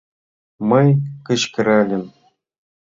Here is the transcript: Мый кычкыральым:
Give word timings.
Мый 0.69 0.87
кычкыральым: 1.25 2.03